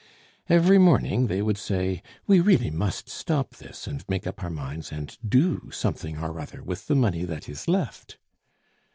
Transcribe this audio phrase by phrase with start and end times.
[0.49, 4.91] Every morning they would say, "We really must stop this, and make up our minds
[4.91, 8.17] and do something or other with the money that is left."